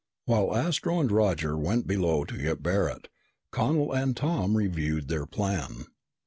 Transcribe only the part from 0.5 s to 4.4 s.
Astro and Roger went below to get Barret, Connel and